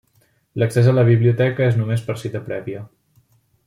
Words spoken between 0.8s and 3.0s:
a la biblioteca és només per cita prèvia.